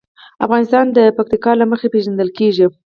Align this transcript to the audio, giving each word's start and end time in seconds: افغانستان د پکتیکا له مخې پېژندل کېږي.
افغانستان 0.45 0.85
د 0.97 0.99
پکتیکا 1.17 1.51
له 1.59 1.65
مخې 1.71 1.87
پېژندل 1.93 2.29
کېږي. 2.37 2.65